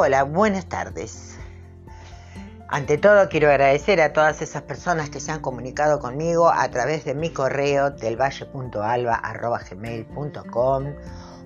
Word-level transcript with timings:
Hola, 0.00 0.22
buenas 0.22 0.66
tardes. 0.66 1.36
Ante 2.68 2.98
todo 2.98 3.28
quiero 3.28 3.48
agradecer 3.48 4.00
a 4.00 4.12
todas 4.12 4.40
esas 4.42 4.62
personas 4.62 5.10
que 5.10 5.18
se 5.18 5.32
han 5.32 5.40
comunicado 5.40 5.98
conmigo 5.98 6.48
a 6.48 6.70
través 6.70 7.04
de 7.04 7.16
mi 7.16 7.32
correo 7.32 7.90
delvalle.alba.gmail.com 7.90 10.84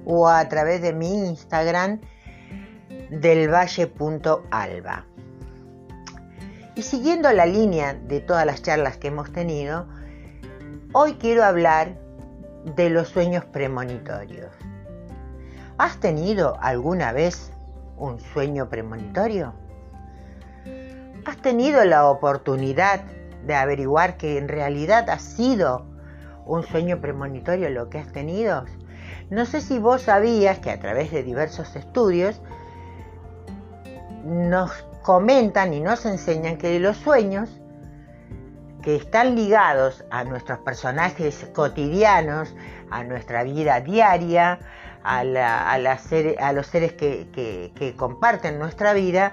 o 0.05 0.29
a 0.29 0.47
través 0.51 0.83
de 0.83 0.93
mi 0.93 1.29
Instagram 1.29 2.03
delvalle.alba. 3.09 5.07
Y 6.75 6.83
siguiendo 6.83 7.33
la 7.33 7.47
línea 7.47 7.95
de 7.95 8.21
todas 8.21 8.45
las 8.45 8.61
charlas 8.61 8.99
que 8.99 9.09
hemos 9.09 9.33
tenido, 9.33 9.89
hoy 10.93 11.15
quiero 11.15 11.43
hablar 11.43 11.99
de 12.77 12.91
los 12.91 13.09
sueños 13.09 13.47
premonitorios. 13.47 14.51
¿Has 15.79 15.99
tenido 16.01 16.59
alguna 16.61 17.13
vez 17.13 17.52
un 18.03 18.21
sueño 18.21 18.69
premonitorio? 18.69 19.55
¿Has 21.25 21.37
tenido 21.37 21.85
la 21.85 22.09
oportunidad 22.09 23.03
de 23.47 23.55
averiguar 23.55 24.17
que 24.17 24.39
en 24.39 24.49
realidad 24.49 25.09
ha 25.09 25.19
sido 25.21 25.87
un 26.45 26.65
sueño 26.65 27.01
premonitorio 27.01 27.71
lo 27.71 27.89
que 27.89 27.99
has 27.99 28.13
tenido? 28.13 28.65
No 29.31 29.47
sé 29.47 29.61
si 29.61 29.79
vos 29.79 30.03
sabías 30.03 30.59
que 30.59 30.71
a 30.71 30.81
través 30.81 31.13
de 31.13 31.23
diversos 31.23 31.77
estudios 31.77 32.43
nos 34.25 34.73
comentan 35.03 35.73
y 35.73 35.81
nos 35.81 36.05
enseñan 36.05 36.59
que 36.59 36.79
los 36.81 36.97
sueños 36.97 37.61
que 38.83 38.97
están 38.97 39.37
ligados 39.37 40.05
a 40.11 40.25
nuestros 40.25 40.59
personajes 40.59 41.49
cotidianos, 41.55 42.53
a 42.91 43.05
nuestra 43.05 43.45
vida 43.45 43.81
diaria, 43.81 44.59
a, 45.05 46.53
los 46.53 46.67
seres 46.67 46.93
que 46.93 47.95
comparten 47.97 48.59
nuestra 48.59 48.93
vida, 48.93 49.33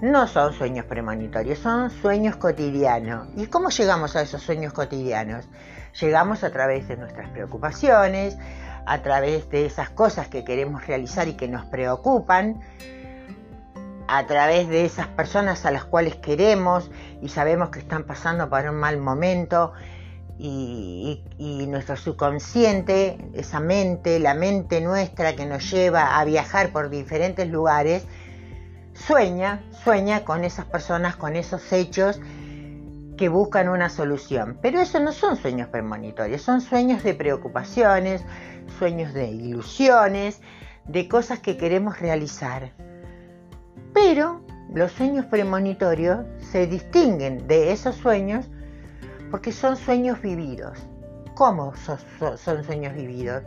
no 0.00 0.28
son 0.28 0.52
sueños 0.52 0.84
premonitorios, 0.86 1.58
son 1.58 1.90
sueños 1.90 2.36
cotidianos. 2.36 3.28
¿Y 3.36 3.46
cómo 3.46 3.70
llegamos 3.70 4.14
a 4.14 4.22
esos 4.22 4.42
sueños 4.42 4.72
cotidianos? 4.72 5.48
Llegamos 6.00 6.44
a 6.44 6.50
través 6.50 6.86
de 6.86 6.96
nuestras 6.96 7.30
preocupaciones, 7.30 8.38
a 8.86 9.02
través 9.02 9.50
de 9.50 9.66
esas 9.66 9.90
cosas 9.90 10.28
que 10.28 10.44
queremos 10.44 10.86
realizar 10.86 11.26
y 11.26 11.34
que 11.34 11.48
nos 11.48 11.64
preocupan, 11.66 12.60
a 14.06 14.26
través 14.26 14.68
de 14.68 14.84
esas 14.84 15.08
personas 15.08 15.66
a 15.66 15.70
las 15.70 15.84
cuales 15.84 16.16
queremos 16.16 16.90
y 17.20 17.28
sabemos 17.28 17.70
que 17.70 17.80
están 17.80 18.04
pasando 18.04 18.48
por 18.48 18.66
un 18.66 18.76
mal 18.76 18.98
momento 18.98 19.72
y, 20.38 21.22
y, 21.36 21.66
nuestro 21.66 21.96
subconsciente, 21.96 23.18
esa 23.34 23.58
mente, 23.58 24.20
la 24.20 24.34
mente 24.34 24.80
nuestra 24.80 25.34
que 25.34 25.46
nos 25.46 25.68
lleva 25.70 26.18
a 26.18 26.24
viajar 26.24 26.70
por 26.70 26.90
diferentes 26.90 27.48
lugares, 27.48 28.06
sueña, 28.94 29.64
sueña 29.82 30.24
con 30.24 30.44
esas 30.44 30.66
personas, 30.66 31.16
con 31.16 31.34
esos 31.34 31.72
hechos 31.72 32.20
que 33.16 33.28
buscan 33.28 33.68
una 33.68 33.90
solución. 33.90 34.58
Pero 34.62 34.80
eso 34.80 35.00
no 35.00 35.12
son 35.12 35.36
sueños 35.36 35.68
premonitorios, 35.68 36.40
son 36.40 36.60
sueños 36.60 37.02
de 37.02 37.14
preocupaciones, 37.14 38.24
sueños 38.78 39.12
de 39.12 39.26
ilusiones, 39.28 40.40
de 40.86 41.08
cosas 41.08 41.40
que 41.40 41.56
queremos 41.56 41.98
realizar. 42.00 42.72
Pero 43.92 44.40
los 44.72 44.92
sueños 44.92 45.26
premonitorios 45.26 46.20
se 46.38 46.66
distinguen 46.66 47.46
de 47.48 47.72
esos 47.72 47.96
sueños 47.96 48.48
porque 49.30 49.52
son 49.52 49.76
sueños 49.76 50.20
vividos. 50.20 50.78
¿Cómo 51.34 51.72
son, 51.76 52.64
sueños 52.64 52.94
vividos? 52.94 53.44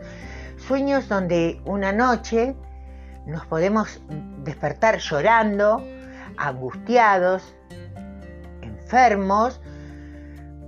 Sueños 0.57 1.09
donde 1.09 1.59
una 1.65 1.91
noche 1.91 2.55
nos 3.25 3.45
podemos 3.47 4.01
despertar 4.43 4.99
llorando, 4.99 5.83
angustiados, 6.37 7.55
enfermos, 8.61 9.59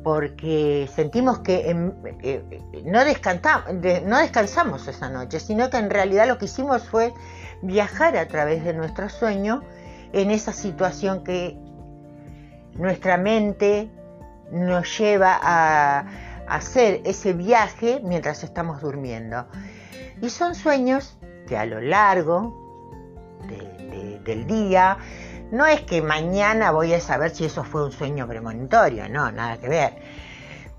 porque 0.03 0.89
sentimos 0.93 1.39
que 1.39 1.69
em, 1.69 1.93
eh, 2.21 2.61
no, 2.83 2.99
descansamos, 3.05 4.87
esa 4.87 5.09
noche, 5.09 5.39
sino 5.39 5.69
que 5.69 5.77
en 5.77 5.89
realidad 5.89 6.27
lo 6.27 6.37
que 6.37 6.45
hicimos 6.45 6.83
fue 6.83 7.13
viajar 7.61 8.17
a 8.17 8.27
través 8.27 8.65
de 8.65 8.73
nuestro 8.73 9.07
sueño 9.09 9.63
en 10.11 10.29
esa 10.29 10.51
situación 10.51 11.23
que 11.23 11.57
nuestra 12.73 13.17
mente 13.17 13.89
nos 14.53 14.97
lleva 14.97 15.39
a 15.41 16.05
hacer 16.47 17.01
ese 17.05 17.33
viaje 17.33 17.99
mientras 18.03 18.43
estamos 18.43 18.81
durmiendo. 18.81 19.47
Y 20.21 20.29
son 20.29 20.55
sueños 20.55 21.17
que 21.47 21.57
a 21.57 21.65
lo 21.65 21.81
largo 21.81 22.61
del 24.23 24.47
día, 24.47 24.97
no 25.51 25.65
es 25.65 25.81
que 25.81 26.01
mañana 26.01 26.71
voy 26.71 26.93
a 26.93 27.01
saber 27.01 27.31
si 27.31 27.45
eso 27.45 27.63
fue 27.63 27.83
un 27.83 27.91
sueño 27.91 28.27
premonitorio, 28.27 29.09
no, 29.09 29.31
nada 29.31 29.57
que 29.57 29.67
ver. 29.67 29.93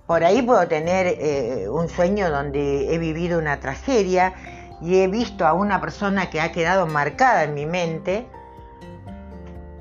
Por 0.07 0.25
ahí 0.25 0.43
puedo 0.43 0.67
tener 0.67 1.07
eh, 1.07 1.69
un 1.69 1.89
sueño 1.89 2.31
donde 2.31 2.95
he 2.95 2.99
vivido 2.99 3.39
una 3.39 3.61
tragedia 3.61 4.35
y 4.81 5.01
he 5.01 5.09
visto 5.09 5.47
a 5.47 5.53
una 5.53 5.81
persona 5.81 6.31
que 6.31 6.41
ha 6.41 6.53
quedado 6.53 6.87
marcada 6.87 7.45
en 7.45 7.55
mi 7.55 7.67
mente 7.67 8.27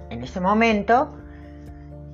en 0.10 0.24
ese 0.24 0.40
momento 0.40 1.23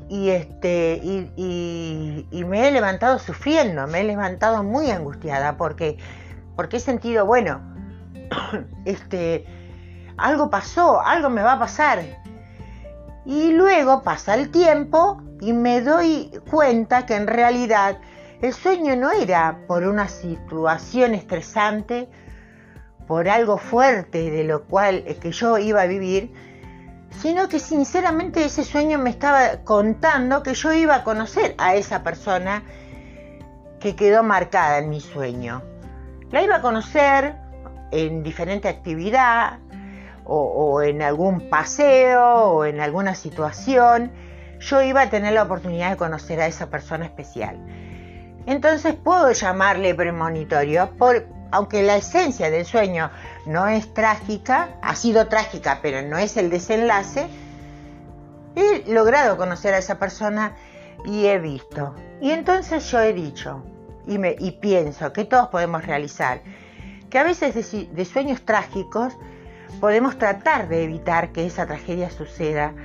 y, 0.10 0.30
este, 0.30 1.00
y, 1.04 2.28
y 2.32 2.44
me 2.44 2.68
he 2.68 2.72
levantado 2.72 3.20
sufriendo, 3.20 3.88
me 3.88 4.02
he 4.02 4.04
levantado 4.04 4.64
muy 4.64 4.90
angustiada 4.90 5.56
porque, 5.56 5.98
porque 6.56 6.78
he 6.78 6.80
sentido, 6.80 7.26
bueno, 7.26 7.62
este, 8.86 9.46
algo 10.18 10.50
pasó, 10.50 11.02
algo 11.02 11.30
me 11.30 11.42
va 11.42 11.54
a 11.54 11.60
pasar. 11.60 12.00
Y 13.26 13.52
luego 13.52 14.02
pasa 14.02 14.36
el 14.36 14.50
tiempo 14.50 15.22
y 15.40 15.54
me 15.54 15.82
doy 15.82 16.32
cuenta 16.50 17.06
que 17.06 17.16
en 17.16 17.28
realidad 17.28 17.98
el 18.42 18.54
sueño 18.54 18.96
no 18.96 19.12
era 19.12 19.60
por 19.68 19.86
una 19.86 20.08
situación 20.08 21.14
estresante, 21.14 22.10
por 23.08 23.28
algo 23.28 23.58
fuerte 23.58 24.32
de 24.32 24.44
lo 24.44 24.66
cual 24.66 25.04
que 25.22 25.32
yo 25.32 25.58
iba 25.58 25.82
a 25.82 25.88
vivir, 25.88 26.32
sino 27.22 27.50
que 27.50 27.60
sinceramente 27.60 28.46
ese 28.46 28.64
sueño 28.64 28.98
me 29.00 29.10
estaba 29.10 29.58
contando 29.64 30.44
que 30.44 30.54
yo 30.54 30.74
iba 30.74 30.96
a 30.96 31.04
conocer 31.04 31.56
a 31.58 31.76
esa 31.76 32.04
persona 32.04 32.64
que 33.80 33.96
quedó 33.96 34.24
marcada 34.24 34.78
en 34.78 34.90
mi 34.90 35.02
sueño. 35.02 35.62
La 36.32 36.42
iba 36.44 36.58
a 36.58 36.62
conocer 36.62 37.36
en 37.92 38.24
diferente 38.24 38.68
actividad, 38.68 39.60
o, 40.30 40.82
en 40.82 41.02
algún 41.02 41.50
paseo 41.50 42.24
o 42.24 42.66
en 42.66 42.80
alguna 42.80 43.16
situación, 43.16 44.12
yo 44.60 44.82
iba 44.82 45.02
a 45.02 45.10
tener 45.10 45.34
la 45.34 45.44
oportunidad 45.44 45.90
de 45.92 45.98
conocer 45.98 46.40
a 46.40 46.48
esa 46.48 46.70
persona 46.70 47.06
especial. 47.06 47.58
Entonces 48.46 48.96
puedo 48.96 49.32
llamarle 49.32 49.96
premonitorio, 49.96 50.92
por, 50.98 51.28
aunque 51.52 51.82
la 51.82 51.96
esencia 51.98 52.52
del 52.52 52.66
sueño 52.66 53.10
no 53.50 53.68
es 53.68 53.96
trágica, 53.96 54.78
ha 54.84 54.96
sido 54.96 55.28
trágica, 55.28 55.80
pero 55.82 56.08
no 56.08 56.20
es 56.20 56.38
el 56.38 56.52
desenlace, 56.52 57.28
he 58.56 58.94
logrado 58.94 59.38
conocer 59.38 59.74
a 59.74 59.80
esa 59.80 59.98
persona 59.98 60.56
y 61.04 61.26
he 61.26 61.40
visto. 61.40 61.96
Y 62.22 62.30
entonces 62.30 62.92
yo 62.92 63.00
he 63.00 63.12
dicho 63.12 63.64
y, 64.06 64.52
pienso 64.52 65.12
que 65.14 65.26
todos 65.26 65.48
podemos 65.48 65.84
realizar 65.84 66.42
que 67.10 67.18
a 67.18 67.24
veces 67.24 67.56
de 67.92 68.06
sueños 68.06 68.46
trágicos 68.46 69.18
podemos 69.80 70.20
tratar 70.20 70.68
de 70.68 70.84
evitar 70.84 71.32
que 71.32 71.48
esa 71.48 71.66
tragedia 71.66 72.12
suceda. 72.12 72.76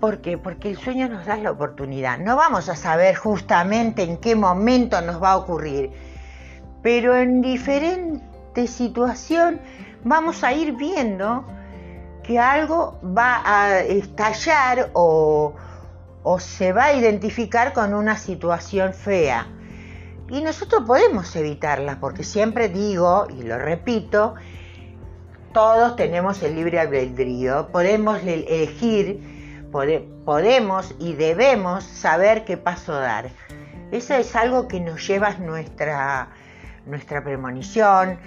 ¿Por 0.00 0.20
qué? 0.22 0.38
Porque 0.38 0.70
el 0.70 0.76
sueño 0.76 1.08
nos 1.08 1.24
da 1.26 1.36
la 1.36 1.52
oportunidad. 1.52 2.18
No 2.18 2.34
vamos 2.34 2.68
a 2.68 2.74
saber 2.74 3.14
justamente 3.14 4.02
en 4.02 4.16
qué 4.16 4.34
momento 4.34 5.00
nos 5.02 5.22
va 5.22 5.32
a 5.32 5.36
ocurrir, 5.36 5.92
pero 6.82 7.16
en 7.16 7.40
diferente 8.52 8.66
situación 8.66 9.60
vamos 10.04 10.44
a 10.44 10.52
ir 10.52 10.72
viendo 10.72 11.44
que 12.22 12.38
algo 12.38 12.98
va 13.02 13.42
a 13.44 13.80
estallar 13.80 14.90
o, 14.92 15.54
o 16.22 16.38
se 16.38 16.72
va 16.72 16.86
a 16.86 16.92
identificar 16.94 17.72
con 17.72 17.94
una 17.94 18.16
situación 18.16 18.92
fea. 18.94 19.46
Y 20.28 20.40
nosotros 20.40 20.84
podemos 20.86 21.34
evitarla, 21.36 21.98
porque 22.00 22.24
siempre 22.24 22.68
digo, 22.68 23.26
y 23.28 23.42
lo 23.42 23.58
repito, 23.58 24.34
todos 25.52 25.96
tenemos 25.96 26.42
el 26.42 26.54
libre 26.54 26.78
albedrío, 26.78 27.68
podemos 27.68 28.22
elegir, 28.22 29.68
podemos 30.24 30.94
y 30.98 31.14
debemos 31.14 31.84
saber 31.84 32.44
qué 32.44 32.56
paso 32.56 32.92
dar. 32.92 33.30
Eso 33.90 34.14
es 34.14 34.34
algo 34.36 34.68
que 34.68 34.80
nos 34.80 35.06
lleva 35.06 35.34
nuestra, 35.34 36.30
nuestra 36.86 37.22
premonición, 37.22 38.18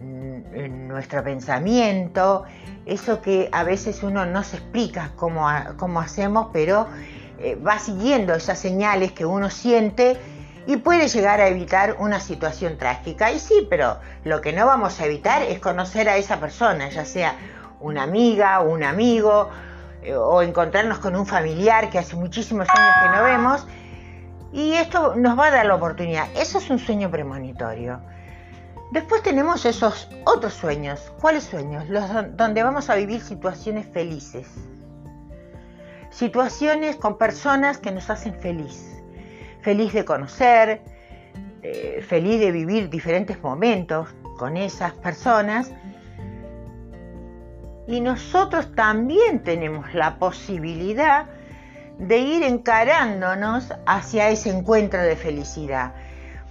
mm, 0.00 0.88
nuestro 0.88 1.22
pensamiento, 1.22 2.44
eso 2.86 3.20
que 3.20 3.48
a 3.52 3.64
veces 3.64 4.02
uno 4.02 4.26
no 4.26 4.42
se 4.42 4.56
explica 4.56 5.12
cómo, 5.16 5.48
hacemos, 6.00 6.48
pero 6.52 6.86
eh, 7.38 7.56
va 7.56 7.78
siguiendo 7.78 8.34
esas 8.34 8.58
señales 8.58 9.12
que 9.12 9.26
uno 9.26 9.50
siente 9.50 10.16
y 10.66 10.76
puede 10.76 11.08
llegar 11.08 11.40
a 11.40 11.48
evitar 11.48 11.96
una 11.98 12.20
situación 12.20 12.76
trágica. 12.76 13.30
Y 13.30 13.38
sí, 13.38 13.66
pero 13.70 13.98
lo 14.24 14.40
que 14.40 14.52
no 14.52 14.66
vamos 14.66 15.00
a 15.00 15.06
evitar 15.06 15.42
es 15.42 15.60
conocer 15.60 16.08
a 16.08 16.16
esa 16.16 16.40
persona, 16.40 16.88
ya 16.88 17.04
sea 17.04 17.36
una 17.80 18.02
amiga, 18.02 18.60
un 18.60 18.82
amigo, 18.82 19.50
eh, 20.02 20.14
o 20.14 20.42
encontrarnos 20.42 20.98
con 20.98 21.16
un 21.16 21.26
familiar 21.26 21.90
que 21.90 21.98
hace 21.98 22.16
muchísimos 22.16 22.68
años 22.68 22.94
que 23.02 23.16
no 23.16 23.24
vemos. 23.24 23.66
Y 24.52 24.72
esto 24.74 25.14
nos 25.16 25.38
va 25.38 25.46
a 25.46 25.50
dar 25.50 25.66
la 25.66 25.74
oportunidad. 25.74 26.26
Eso 26.34 26.58
es 26.58 26.70
un 26.70 26.78
sueño 26.78 27.10
premonitorio. 27.10 28.00
Después 28.92 29.22
tenemos 29.22 29.64
esos 29.66 30.08
otros 30.24 30.54
sueños. 30.54 31.12
¿Cuáles 31.20 31.44
sueños? 31.44 31.88
Los 31.88 32.04
donde 32.36 32.62
vamos 32.62 32.88
a 32.90 32.94
vivir 32.94 33.20
situaciones 33.20 33.86
felices. 33.86 34.46
Situaciones 36.10 36.96
con 36.96 37.18
personas 37.18 37.78
que 37.78 37.90
nos 37.90 38.08
hacen 38.10 38.34
feliz 38.34 38.98
feliz 39.60 39.92
de 39.92 40.04
conocer, 40.04 40.80
eh, 41.62 42.04
feliz 42.06 42.40
de 42.40 42.52
vivir 42.52 42.88
diferentes 42.88 43.42
momentos 43.42 44.08
con 44.38 44.56
esas 44.56 44.92
personas. 44.94 45.70
Y 47.86 48.00
nosotros 48.00 48.74
también 48.74 49.42
tenemos 49.42 49.92
la 49.94 50.18
posibilidad 50.18 51.26
de 51.98 52.18
ir 52.18 52.42
encarándonos 52.44 53.74
hacia 53.86 54.30
ese 54.30 54.50
encuentro 54.50 55.02
de 55.02 55.16
felicidad, 55.16 55.94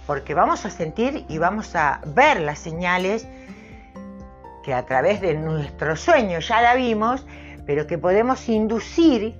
porque 0.08 0.32
vamos 0.32 0.64
a 0.64 0.70
sentir 0.70 1.26
y 1.28 1.36
vamos 1.36 1.76
a 1.76 2.00
ver 2.06 2.40
las 2.40 2.58
señales 2.60 3.28
que 4.64 4.72
a 4.72 4.86
través 4.86 5.20
de 5.20 5.34
nuestro 5.34 5.96
sueño 5.96 6.38
ya 6.38 6.62
la 6.62 6.74
vimos, 6.76 7.26
pero 7.66 7.86
que 7.86 7.98
podemos 7.98 8.48
inducir 8.48 9.36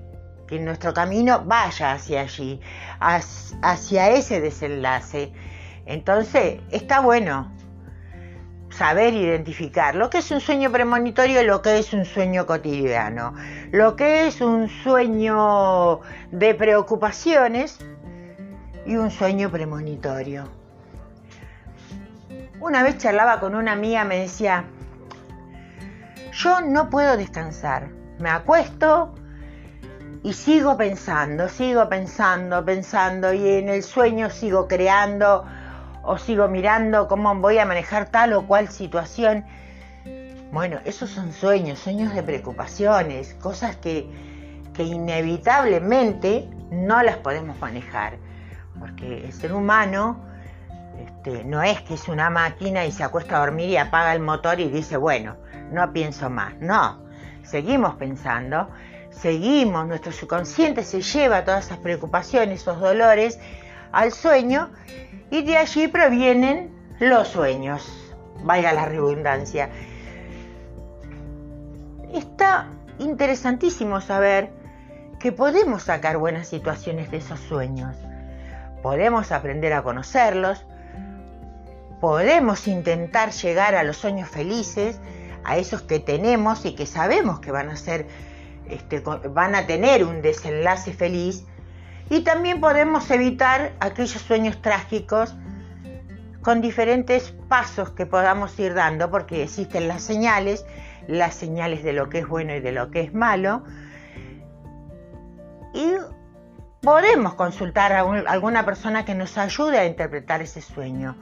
que 0.47 0.59
nuestro 0.59 0.93
camino 0.93 1.41
vaya 1.43 1.93
hacia 1.93 2.21
allí, 2.21 2.61
hacia 2.99 4.11
ese 4.11 4.41
desenlace. 4.41 5.33
Entonces, 5.87 6.61
está 6.69 6.99
bueno 6.99 7.51
saber 8.69 9.15
identificar 9.15 9.95
lo 9.95 10.11
que 10.11 10.19
es 10.19 10.29
un 10.29 10.39
sueño 10.39 10.71
premonitorio 10.71 11.41
lo 11.41 11.63
que 11.63 11.79
es 11.79 11.93
un 11.93 12.05
sueño 12.05 12.45
cotidiano, 12.45 13.33
lo 13.71 13.95
que 13.95 14.27
es 14.27 14.39
un 14.39 14.69
sueño 14.69 16.01
de 16.31 16.53
preocupaciones 16.53 17.79
y 18.85 18.97
un 18.97 19.09
sueño 19.09 19.49
premonitorio. 19.49 20.58
Una 22.61 22.83
vez 22.83 22.97
charlaba 22.97 23.39
con 23.39 23.55
una 23.55 23.71
amiga, 23.71 24.03
me 24.03 24.19
decía, 24.19 24.65
yo 26.33 26.59
no 26.59 26.89
puedo 26.89 27.15
descansar, 27.15 27.89
me 28.19 28.29
acuesto, 28.29 29.13
y 30.23 30.33
sigo 30.33 30.75
pensando, 30.75 31.47
sigo 31.47 31.87
pensando, 31.87 32.65
pensando 32.65 33.31
y 33.31 33.47
en 33.47 33.69
el 33.69 33.81
sueño 33.81 34.29
sigo 34.29 34.67
creando 34.67 35.45
o 36.03 36.17
sigo 36.17 36.49
mirando 36.49 37.07
cómo 37.07 37.33
voy 37.35 37.59
a 37.59 37.65
manejar 37.65 38.09
tal 38.09 38.33
o 38.33 38.45
cual 38.45 38.67
situación. 38.67 39.45
Bueno, 40.51 40.79
esos 40.83 41.09
son 41.09 41.31
sueños, 41.31 41.79
sueños 41.79 42.13
de 42.13 42.23
preocupaciones, 42.23 43.35
cosas 43.35 43.77
que, 43.77 44.09
que 44.73 44.83
inevitablemente 44.83 46.49
no 46.71 47.01
las 47.03 47.15
podemos 47.17 47.57
manejar, 47.59 48.17
porque 48.79 49.25
el 49.25 49.31
ser 49.31 49.53
humano 49.53 50.28
este, 51.05 51.43
no 51.43 51.61
es 51.63 51.81
que 51.81 51.95
es 51.95 52.07
una 52.07 52.29
máquina 52.29 52.85
y 52.85 52.91
se 52.91 53.03
acuesta 53.03 53.37
a 53.37 53.39
dormir 53.39 53.69
y 53.69 53.77
apaga 53.77 54.13
el 54.13 54.21
motor 54.21 54.59
y 54.59 54.69
dice, 54.69 54.97
bueno, 54.97 55.37
no 55.71 55.91
pienso 55.93 56.29
más, 56.29 56.55
no, 56.59 57.01
seguimos 57.43 57.95
pensando 57.95 58.69
seguimos, 59.11 59.87
nuestro 59.87 60.11
subconsciente 60.11 60.83
se 60.83 61.01
lleva 61.01 61.43
todas 61.43 61.65
esas 61.65 61.79
preocupaciones, 61.79 62.61
esos 62.61 62.79
dolores 62.79 63.39
al 63.91 64.11
sueño 64.11 64.69
y 65.29 65.43
de 65.43 65.57
allí 65.57 65.87
provienen 65.87 66.73
los 66.99 67.27
sueños, 67.27 68.15
vaya 68.43 68.73
la 68.73 68.85
redundancia. 68.85 69.69
Está 72.13 72.67
interesantísimo 72.97 74.01
saber 74.01 74.51
que 75.19 75.31
podemos 75.31 75.83
sacar 75.83 76.17
buenas 76.17 76.47
situaciones 76.47 77.11
de 77.11 77.17
esos 77.17 77.39
sueños. 77.41 77.95
Podemos 78.81 79.31
aprender 79.31 79.73
a 79.73 79.83
conocerlos, 79.83 80.65
podemos 81.99 82.67
intentar 82.67 83.31
llegar 83.31 83.75
a 83.75 83.83
los 83.83 83.97
sueños 83.97 84.29
felices, 84.29 84.99
a 85.43 85.57
esos 85.57 85.81
que 85.81 85.99
tenemos 85.99 86.65
y 86.65 86.75
que 86.75 86.85
sabemos 86.85 87.39
que 87.39 87.51
van 87.51 87.69
a 87.69 87.75
ser 87.75 88.07
este, 88.69 88.99
van 88.99 89.55
a 89.55 89.65
tener 89.65 90.03
un 90.03 90.21
desenlace 90.21 90.93
feliz 90.93 91.43
y 92.09 92.21
también 92.21 92.61
podemos 92.61 93.09
evitar 93.09 93.73
aquellos 93.79 94.21
sueños 94.21 94.61
trágicos 94.61 95.35
con 96.41 96.61
diferentes 96.61 97.33
pasos 97.47 97.89
que 97.91 98.05
podamos 98.05 98.57
ir 98.59 98.73
dando 98.75 99.09
porque 99.09 99.43
existen 99.43 99.87
las 99.87 100.03
señales, 100.03 100.65
las 101.07 101.33
señales 101.33 101.83
de 101.83 101.93
lo 101.93 102.09
que 102.09 102.19
es 102.19 102.27
bueno 102.27 102.53
y 102.53 102.59
de 102.59 102.71
lo 102.71 102.91
que 102.91 103.01
es 103.01 103.13
malo 103.13 103.63
y 105.73 105.93
podemos 106.81 107.33
consultar 107.33 107.91
a, 107.93 108.01
alguna 108.01 108.65
persona 108.65 109.05
que 109.05 109.15
nos 109.15 109.37
ayude 109.37 109.79
a 109.79 109.85
interpretar 109.85 110.41
ese 110.41 110.61
sueño. 110.61 111.15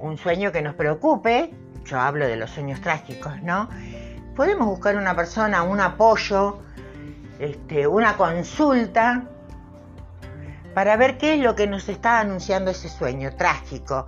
Un 0.00 0.18
sueño 0.18 0.50
que 0.50 0.62
nos 0.62 0.74
preocupe, 0.74 1.54
yo 1.84 2.00
hablo 2.00 2.26
de 2.26 2.36
los 2.36 2.50
sueños 2.50 2.80
trágicos, 2.80 3.40
¿no? 3.42 3.68
podemos 4.40 4.68
buscar 4.68 4.96
una 4.96 5.14
persona, 5.14 5.62
un 5.62 5.80
apoyo, 5.80 6.60
este, 7.38 7.86
una 7.86 8.16
consulta, 8.16 9.24
para 10.72 10.96
ver 10.96 11.18
qué 11.18 11.34
es 11.34 11.40
lo 11.40 11.54
que 11.54 11.66
nos 11.66 11.90
está 11.90 12.20
anunciando 12.20 12.70
ese 12.70 12.88
sueño 12.88 13.36
trágico. 13.36 14.06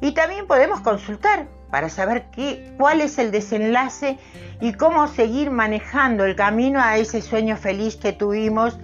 Y 0.00 0.12
también 0.12 0.46
podemos 0.46 0.82
consultar 0.82 1.48
para 1.68 1.88
saber 1.88 2.26
qué, 2.30 2.74
cuál 2.78 3.00
es 3.00 3.18
el 3.18 3.32
desenlace 3.32 4.20
y 4.60 4.74
cómo 4.74 5.08
seguir 5.08 5.50
manejando 5.50 6.24
el 6.24 6.36
camino 6.36 6.80
a 6.80 6.96
ese 6.96 7.20
sueño 7.20 7.56
feliz 7.56 7.96
que 7.96 8.12
tuvimos 8.12 8.78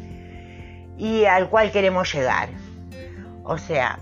y 0.96 1.26
al 1.26 1.48
cual 1.48 1.70
queremos 1.70 2.12
llegar. 2.12 2.48
O 3.44 3.56
sea, 3.56 4.00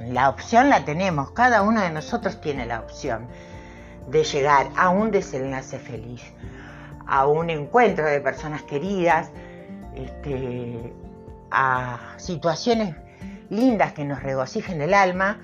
la 0.00 0.28
opción 0.28 0.68
la 0.68 0.84
tenemos, 0.84 1.32
cada 1.32 1.62
uno 1.62 1.80
de 1.80 1.90
nosotros 1.90 2.40
tiene 2.40 2.66
la 2.66 2.80
opción 2.80 3.26
de 4.08 4.24
llegar 4.24 4.68
a 4.76 4.90
un 4.90 5.10
desenlace 5.10 5.78
feliz, 5.78 6.22
a 7.06 7.26
un 7.26 7.50
encuentro 7.50 8.06
de 8.06 8.20
personas 8.20 8.62
queridas, 8.62 9.30
este, 9.94 10.92
a 11.50 11.98
situaciones 12.16 12.94
lindas 13.50 13.92
que 13.92 14.04
nos 14.04 14.22
regocijen 14.22 14.80
el 14.80 14.94
alma. 14.94 15.38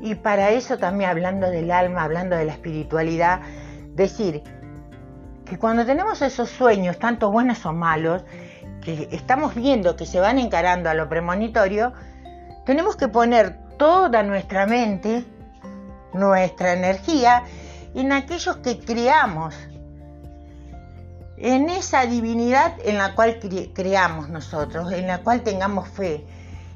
Y 0.00 0.16
para 0.16 0.50
eso 0.50 0.78
también 0.78 1.10
hablando 1.10 1.50
del 1.50 1.70
alma, 1.70 2.02
hablando 2.02 2.36
de 2.36 2.46
la 2.46 2.52
espiritualidad, 2.52 3.40
decir 3.94 4.42
que 5.44 5.58
cuando 5.58 5.84
tenemos 5.84 6.22
esos 6.22 6.48
sueños, 6.48 6.98
tanto 6.98 7.30
buenos 7.30 7.64
o 7.66 7.72
malos, 7.72 8.24
que 8.82 9.08
estamos 9.12 9.54
viendo 9.54 9.96
que 9.96 10.06
se 10.06 10.20
van 10.20 10.38
encarando 10.38 10.88
a 10.88 10.94
lo 10.94 11.08
premonitorio, 11.08 11.92
tenemos 12.64 12.96
que 12.96 13.08
poner 13.08 13.58
toda 13.76 14.22
nuestra 14.22 14.66
mente 14.66 15.24
nuestra 16.12 16.72
energía 16.72 17.44
en 17.94 18.12
aquellos 18.12 18.56
que 18.58 18.78
creamos, 18.78 19.54
en 21.36 21.70
esa 21.70 22.06
divinidad 22.06 22.74
en 22.84 22.98
la 22.98 23.14
cual 23.14 23.38
creamos 23.74 24.28
nosotros, 24.28 24.92
en 24.92 25.06
la 25.06 25.18
cual 25.18 25.42
tengamos 25.42 25.88
fe. 25.88 26.24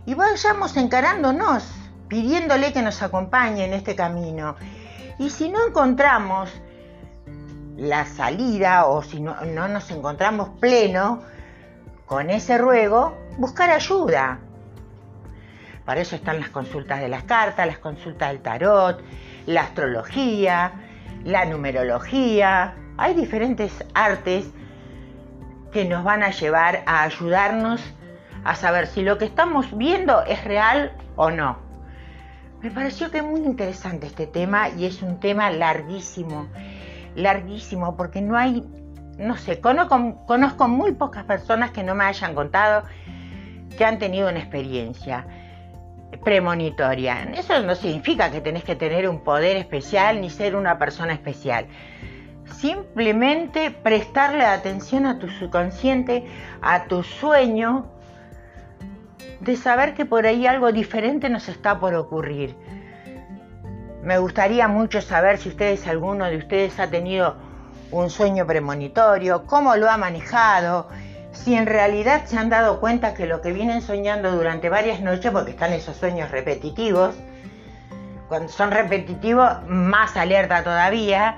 Y 0.07 0.15
vayamos 0.15 0.77
encarándonos, 0.77 1.65
pidiéndole 2.09 2.73
que 2.73 2.83
nos 2.83 3.03
acompañe 3.03 3.65
en 3.65 3.75
este 3.75 3.95
camino. 3.95 4.57
Y 5.19 5.31
si 5.31 5.49
no 5.49 5.67
encontramos 5.67 6.51
la 7.77 8.07
salida 8.07 8.87
o 8.87 9.03
si 9.03 9.21
no, 9.21 9.37
no 9.45 9.69
nos 9.69 9.91
encontramos 9.91 10.49
pleno 10.61 11.23
con 12.07 12.31
ese 12.31 12.59
ruego, 12.59 13.17
buscar 13.39 13.71
ayuda. 13.71 14.41
Para 15.85 16.01
eso 16.01 16.17
están 16.17 16.41
las 16.41 16.49
consultas 16.49 17.01
de 17.01 17.09
las 17.09 17.25
cartas, 17.25 17.67
las 17.67 17.79
consultas 17.79 18.31
del 18.31 18.41
tarot, 18.41 19.03
la 19.47 19.63
astrología, 19.63 20.73
la 21.25 21.45
numerología. 21.45 22.75
Hay 22.97 23.15
diferentes 23.15 23.85
artes 23.93 24.51
que 25.73 25.85
nos 25.85 26.05
van 26.05 26.23
a 26.23 26.31
llevar 26.31 26.83
a 26.87 27.03
ayudarnos 27.03 27.83
a 28.45 28.55
saber 28.55 28.87
si 28.87 29.03
lo 29.03 29.19
que 29.19 29.25
estamos 29.27 29.77
viendo 29.77 30.25
es 30.25 30.43
real 30.45 30.93
o 31.17 31.31
no. 31.31 31.59
Me 32.63 32.71
pareció 32.71 33.11
que 33.11 33.19
es 33.19 33.25
muy 33.25 33.41
interesante 33.41 34.07
este 34.07 34.27
tema 34.27 34.71
y 34.71 34.87
es 34.87 35.03
un 35.03 35.21
tema 35.21 35.51
larguísimo, 35.51 36.49
larguísimo, 37.15 37.95
porque 37.97 38.23
no 38.23 38.39
hay, 38.39 38.65
no 39.19 39.37
sé, 39.37 39.61
conozco, 39.61 40.25
conozco 40.27 40.67
muy 40.67 40.93
pocas 40.93 41.25
personas 41.25 41.73
que 41.73 41.83
no 41.83 41.95
me 41.95 42.05
hayan 42.05 42.35
contado 42.35 42.85
que 43.77 43.85
han 43.85 43.99
tenido 43.99 44.31
una 44.31 44.39
experiencia 44.39 45.27
premonitoria. 46.23 47.23
Eso 47.35 47.61
no 47.63 47.75
significa 47.75 48.31
que 48.31 48.41
tenés 48.41 48.65
que 48.65 48.77
tener 48.77 49.09
un 49.09 49.21
poder 49.21 49.57
especial 49.57 50.21
ni 50.21 50.31
ser 50.31 50.57
una 50.57 50.79
persona 50.79 51.13
especial. 51.13 51.67
Simplemente 52.47 53.71
prestarle 53.71 54.45
atención 54.45 55.07
a 55.07 55.19
tu 55.19 55.29
subconsciente, 55.29 56.25
a 56.61 56.85
tu 56.85 57.03
sueño 57.03 57.87
de 59.41 59.57
saber 59.57 59.95
que 59.95 60.05
por 60.07 60.27
ahí 60.27 60.47
algo 60.47 60.73
diferente 60.73 61.29
nos 61.29 61.49
está 61.49 61.79
por 61.79 61.95
ocurrir. 61.95 62.57
Me 64.03 64.19
gustaría 64.19 64.69
mucho 64.69 65.01
saber 65.01 65.39
si 65.39 65.49
ustedes, 65.49 65.87
alguno 65.87 66.27
de 66.27 66.37
ustedes 66.37 66.79
ha 66.79 66.89
tenido 66.89 67.37
un 67.91 68.11
sueño 68.11 68.47
premonitorio, 68.47 69.47
cómo 69.47 69.77
lo 69.77 69.91
ha 69.91 69.97
manejado, 69.97 70.89
si 71.35 71.55
en 71.55 71.67
realidad 71.67 72.25
se 72.25 72.39
han 72.39 72.49
dado 72.49 72.81
cuenta 72.81 73.15
que 73.15 73.27
lo 73.27 73.41
que 73.41 73.53
vienen 73.53 73.83
soñando 73.83 74.33
durante 74.33 74.69
varias 74.69 75.01
noches, 75.01 75.31
porque 75.31 75.51
están 75.51 75.73
esos 75.73 75.97
sueños 75.97 76.31
repetitivos, 76.31 77.15
cuando 78.29 78.49
son 78.49 78.71
repetitivos, 78.71 79.51
más 79.69 80.17
alerta 80.17 80.65
todavía, 80.65 81.37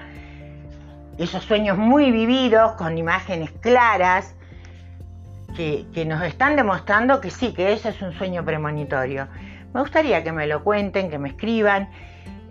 esos 1.19 1.43
sueños 1.45 1.77
muy 1.79 2.13
vividos, 2.13 2.73
con 2.73 2.97
imágenes 2.99 3.51
claras, 3.61 4.35
que, 5.57 6.05
nos 6.07 6.23
están 6.23 6.55
demostrando 6.55 7.21
que 7.21 7.31
sí, 7.31 7.55
que 7.55 7.73
ese 7.73 7.89
es 7.89 8.03
un 8.03 8.13
sueño 8.13 8.45
premonitorio. 8.45 9.27
Me 9.73 9.81
gustaría 9.81 10.23
que 10.23 10.31
me 10.31 10.47
lo 10.47 10.63
cuenten, 10.63 11.11
que 11.11 11.19
me 11.19 11.31
escriban, 11.31 11.89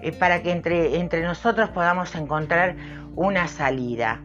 eh, 0.02 0.12
para 0.12 0.42
que 0.42 0.52
entre, 0.52 1.00
entre 1.00 1.22
nosotros 1.22 1.70
podamos 1.70 2.14
encontrar 2.16 2.75
una 3.16 3.48
salida. 3.48 4.20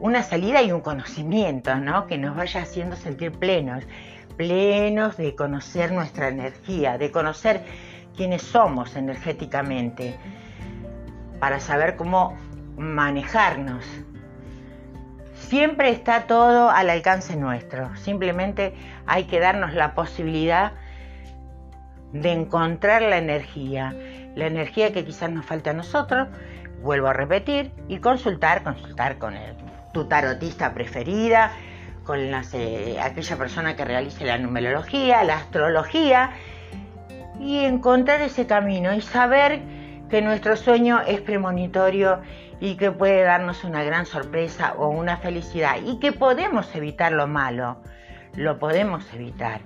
Una 0.00 0.22
salida 0.22 0.62
y 0.62 0.72
un 0.72 0.80
conocimiento, 0.80 1.74
¿no? 1.76 2.06
Que 2.06 2.18
nos 2.18 2.36
vaya 2.36 2.62
haciendo 2.62 2.96
sentir 2.96 3.32
plenos, 3.32 3.84
plenos 4.36 5.16
de 5.16 5.34
conocer 5.34 5.92
nuestra 5.92 6.28
energía, 6.28 6.98
de 6.98 7.10
conocer 7.10 7.62
quiénes 8.16 8.42
somos 8.42 8.96
energéticamente, 8.96 10.16
para 11.38 11.60
saber 11.60 11.96
cómo 11.96 12.36
manejarnos. 12.76 13.84
Siempre 15.34 15.90
está 15.90 16.26
todo 16.26 16.70
al 16.70 16.90
alcance 16.90 17.36
nuestro, 17.36 17.94
simplemente 17.96 18.74
hay 19.06 19.24
que 19.24 19.40
darnos 19.40 19.74
la 19.74 19.94
posibilidad 19.94 20.72
de 22.12 22.32
encontrar 22.32 23.02
la 23.02 23.18
energía, 23.18 23.94
la 24.36 24.46
energía 24.46 24.92
que 24.92 25.04
quizás 25.04 25.30
nos 25.30 25.44
falte 25.44 25.70
a 25.70 25.72
nosotros, 25.74 26.28
vuelvo 26.82 27.08
a 27.08 27.12
repetir, 27.12 27.72
y 27.88 27.98
consultar, 27.98 28.62
consultar 28.62 29.18
con 29.18 29.34
tu 29.94 30.04
tarotista 30.04 30.74
preferida, 30.74 31.52
con 32.04 32.18
eh, 32.18 32.98
aquella 33.02 33.36
persona 33.38 33.74
que 33.76 33.86
realice 33.86 34.26
la 34.26 34.36
numerología, 34.36 35.24
la 35.24 35.36
astrología, 35.36 36.32
y 37.40 37.60
encontrar 37.60 38.20
ese 38.20 38.46
camino 38.46 38.92
y 38.92 39.00
saber 39.00 39.62
que 40.10 40.20
nuestro 40.20 40.56
sueño 40.56 41.00
es 41.06 41.22
premonitorio 41.22 42.20
y 42.60 42.76
que 42.76 42.90
puede 42.90 43.22
darnos 43.22 43.64
una 43.64 43.82
gran 43.82 44.04
sorpresa 44.04 44.74
o 44.76 44.88
una 44.88 45.16
felicidad 45.16 45.76
y 45.84 45.98
que 45.98 46.12
podemos 46.12 46.74
evitar 46.74 47.12
lo 47.12 47.26
malo, 47.26 47.78
lo 48.36 48.58
podemos 48.58 49.12
evitar, 49.14 49.60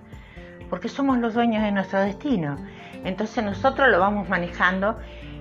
porque 0.71 0.89
somos 0.89 1.19
los 1.19 1.35
dueños 1.35 1.63
de 1.63 1.73
nuestro 1.73 2.01
destino. 2.01 2.57
Entonces 3.05 3.45
nosotros 3.45 3.89
lo 3.89 3.99
vamos 3.99 4.29
manejando 4.29 4.99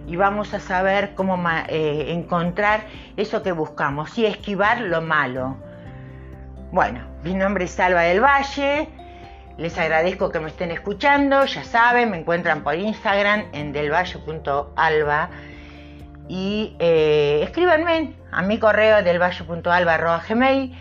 y 0.07 0.15
vamos 0.15 0.53
a 0.53 0.59
saber 0.59 1.13
cómo 1.15 1.37
eh, 1.67 2.05
encontrar 2.13 2.85
eso 3.17 3.43
que 3.43 3.51
buscamos 3.51 4.17
y 4.17 4.25
esquivar 4.25 4.81
lo 4.81 5.01
malo. 5.01 5.57
Bueno, 6.71 7.01
mi 7.23 7.33
nombre 7.33 7.65
es 7.65 7.71
Salva 7.71 8.01
del 8.01 8.23
Valle. 8.23 8.87
Les 9.57 9.77
agradezco 9.77 10.29
que 10.31 10.39
me 10.39 10.47
estén 10.47 10.71
escuchando, 10.71 11.45
ya 11.45 11.63
saben, 11.63 12.11
me 12.11 12.19
encuentran 12.19 12.63
por 12.63 12.75
Instagram 12.75 13.45
en 13.51 13.73
delvalle.alba 13.73 15.29
y 16.29 16.75
eh, 16.79 17.41
escríbanme 17.43 18.13
a 18.31 18.41
mi 18.43 18.59
correo 18.59 19.03
delvalle.alba.gmail 19.03 20.77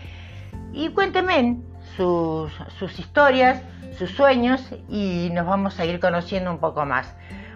y 0.73 0.89
cuéntenme 0.89 1.57
sus, 1.95 2.51
sus 2.77 2.99
historias, 2.99 3.61
sus 3.97 4.11
sueños 4.11 4.61
y 4.87 5.31
nos 5.33 5.47
vamos 5.47 5.79
a 5.79 5.85
ir 5.85 5.99
conociendo 5.99 6.51
un 6.51 6.59
poco 6.59 6.85
más. 6.85 7.13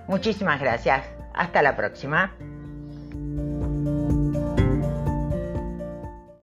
Muchísimas 0.08 0.60
gracias. 0.60 1.21
Hasta 1.34 1.62
la 1.62 1.76
próxima. 1.76 2.34